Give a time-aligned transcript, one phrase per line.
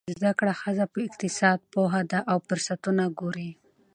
[0.19, 3.49] زده کړه ښځه په اقتصاد پوهه ده او فرصتونه ګوري.